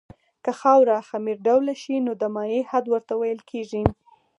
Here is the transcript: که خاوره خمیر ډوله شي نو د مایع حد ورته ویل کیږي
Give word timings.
که 0.43 0.51
خاوره 0.61 0.97
خمیر 1.09 1.37
ډوله 1.45 1.73
شي 1.81 1.97
نو 2.05 2.11
د 2.21 2.23
مایع 2.35 2.61
حد 2.71 2.85
ورته 2.89 3.13
ویل 3.17 3.39
کیږي 3.49 3.83